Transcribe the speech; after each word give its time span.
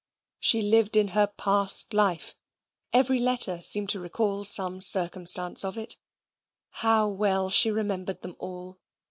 She 0.39 0.63
lived 0.63 0.95
in 0.97 1.09
her 1.09 1.27
past 1.27 1.93
life 1.93 2.35
every 2.91 3.19
letter 3.19 3.61
seemed 3.61 3.89
to 3.89 3.99
recall 3.99 4.43
some 4.43 4.81
circumstance 4.81 5.63
of 5.63 5.77
it. 5.77 5.95
How 6.71 7.07
well 7.07 7.51
she 7.51 7.69
remembered 7.69 8.21
them 8.23 8.35
all! 8.39 8.79